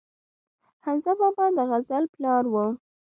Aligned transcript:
حمزه 0.85 1.13
بابا 1.19 1.45
د 1.57 1.59
غزل 1.69 2.03
پلار 2.13 2.43
و 2.49 2.55